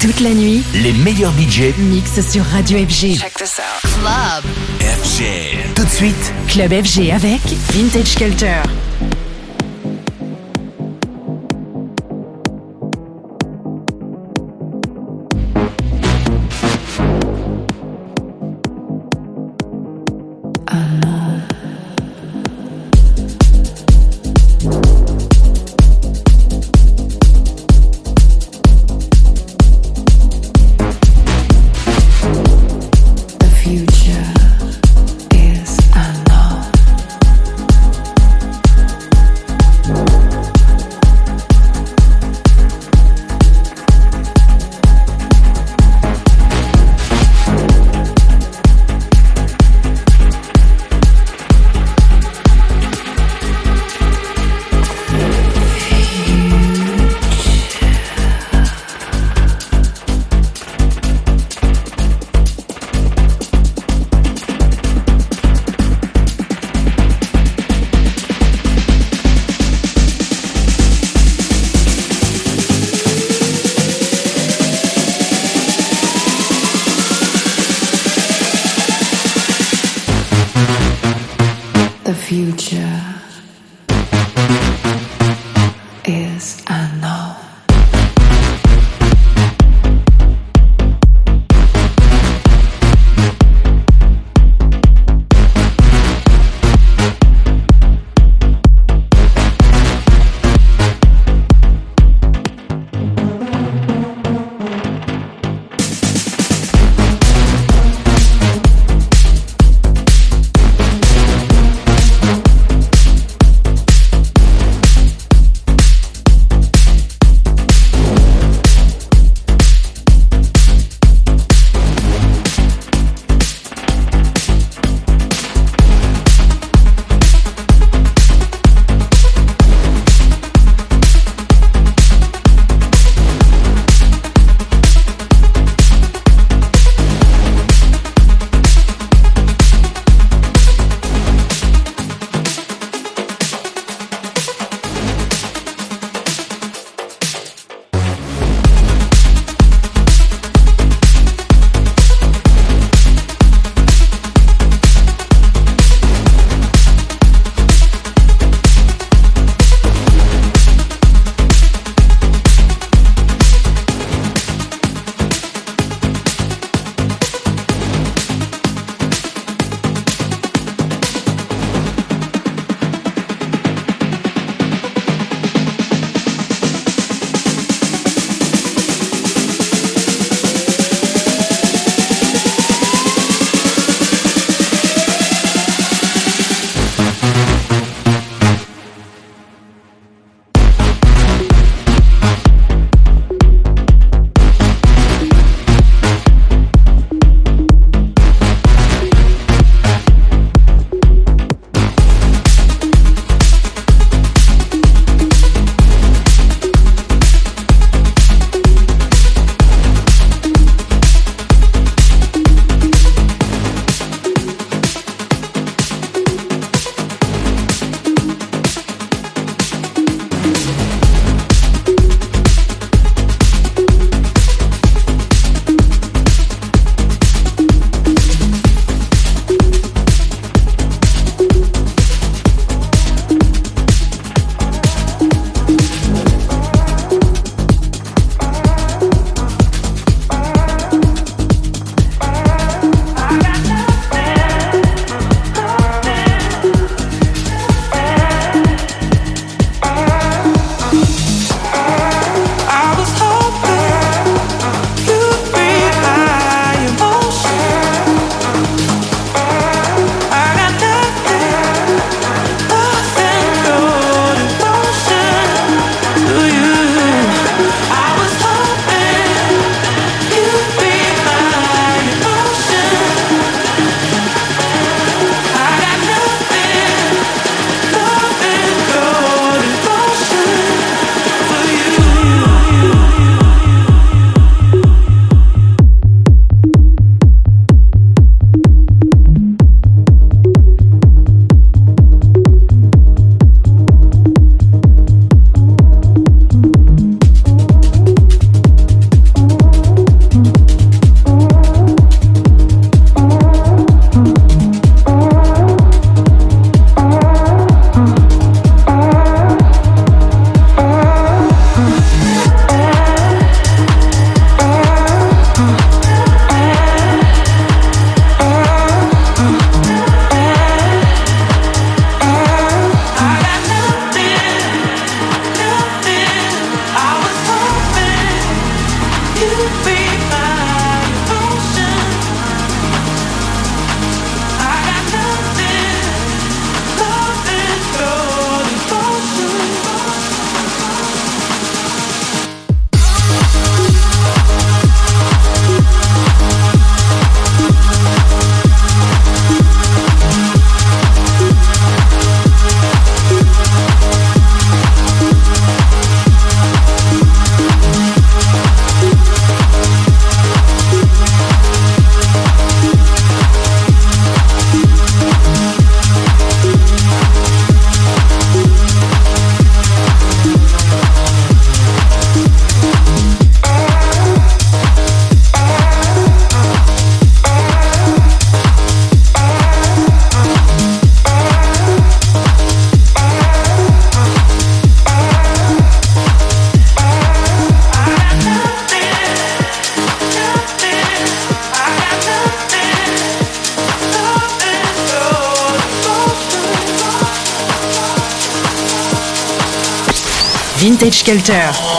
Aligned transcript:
Toute 0.00 0.20
la 0.20 0.30
nuit, 0.30 0.62
Les 0.74 0.92
meilleurs 0.92 1.32
budgets 1.32 1.74
mix 1.76 2.20
sur 2.20 2.44
Radio 2.44 2.78
FG. 2.78 3.18
Check 3.18 3.34
this 3.34 3.58
out. 3.58 3.90
Club. 4.00 4.44
FG. 4.80 5.74
Tout 5.74 5.84
de 5.84 5.88
suite, 5.88 6.32
Club 6.46 6.72
FG 6.84 7.10
avec 7.10 7.40
Vintage 7.72 8.14
Culture. 8.14 8.62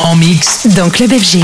En 0.03 0.15
mix. 0.15 0.67
Dans 0.67 0.89
Club 0.89 1.11
FG. 1.11 1.44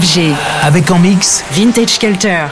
FG. 0.00 0.34
Avec 0.62 0.90
en 0.90 0.98
mix 0.98 1.42
Vintage 1.52 1.98
Culture. 1.98 2.50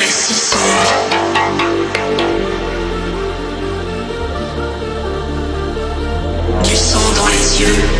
Nous 0.00 0.04
pouvons 6.94 7.14
tous 7.14 7.97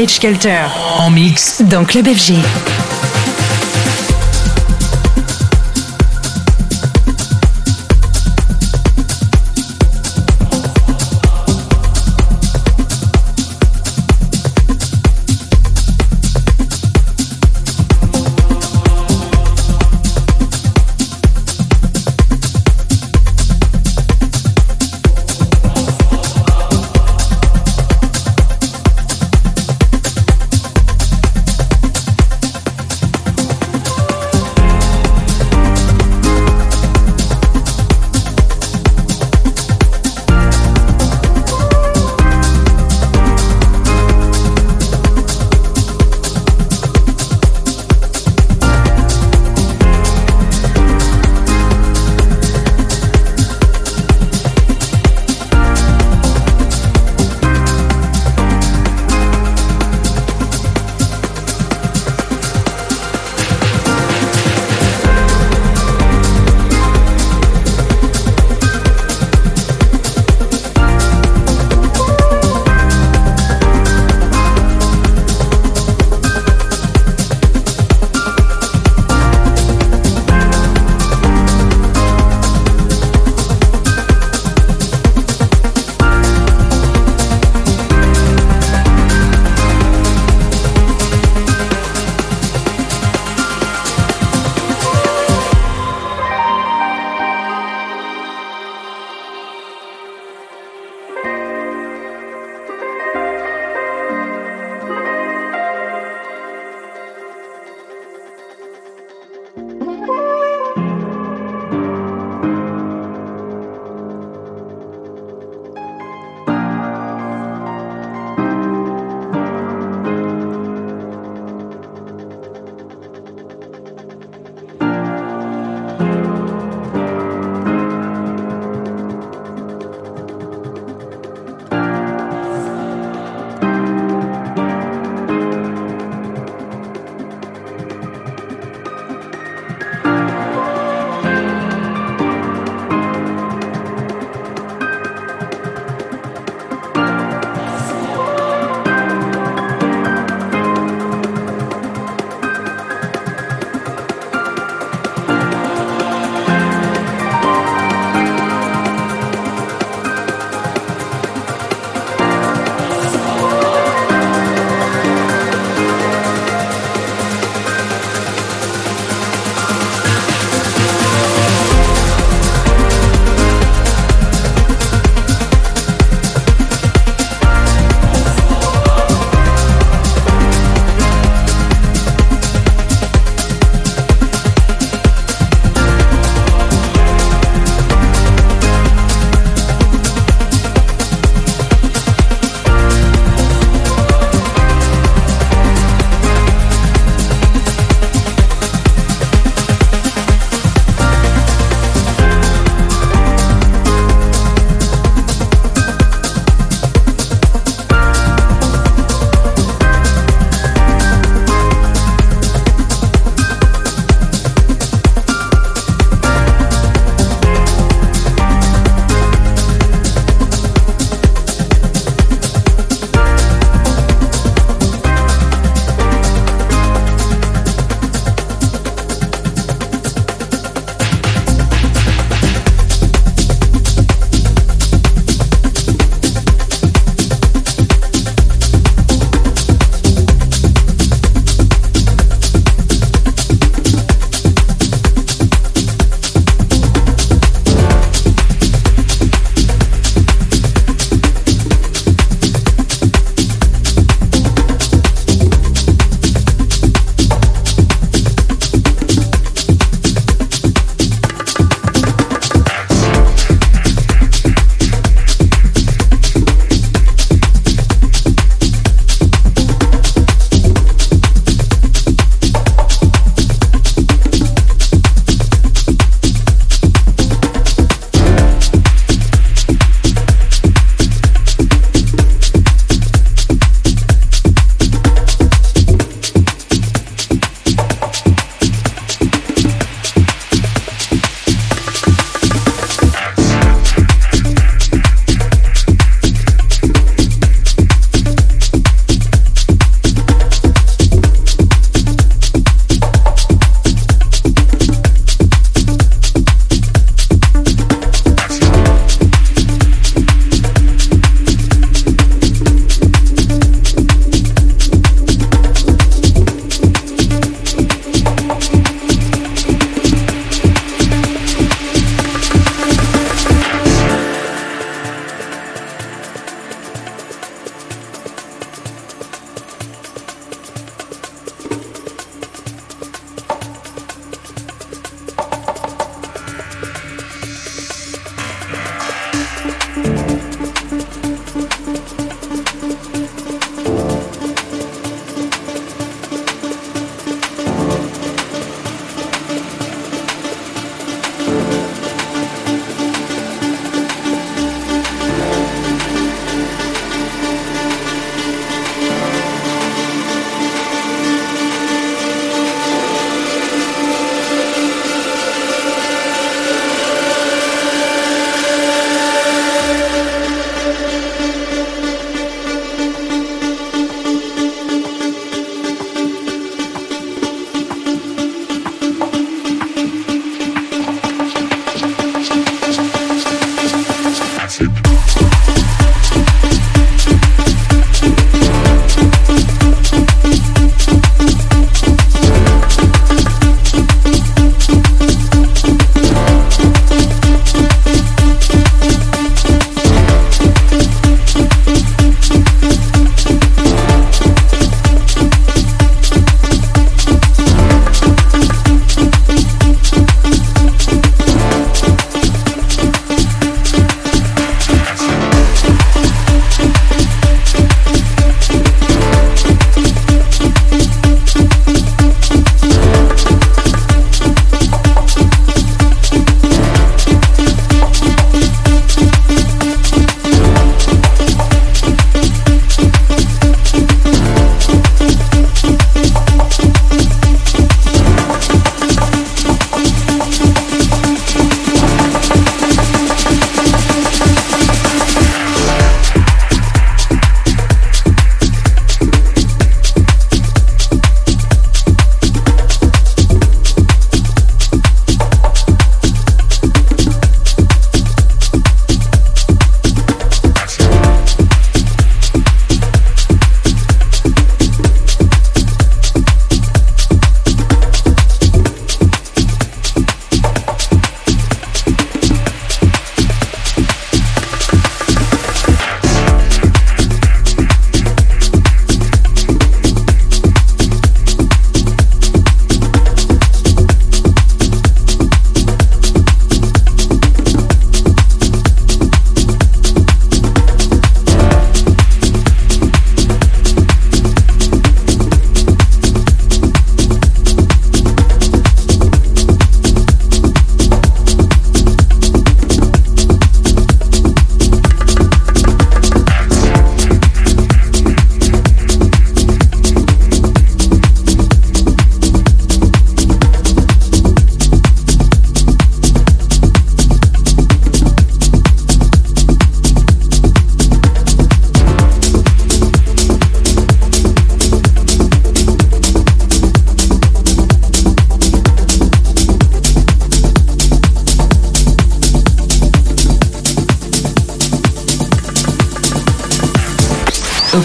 Vintage 0.00 0.18
Culture. 0.18 0.70
En 0.98 1.10
mix. 1.10 1.60
Dans 1.60 1.84
Club 1.84 2.06
FG. 2.06 2.32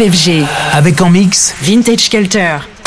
FG. 0.00 0.44
Avec 0.72 1.00
en 1.00 1.10
mix 1.10 1.54
Vintage 1.60 2.08
Culture. 2.08 2.77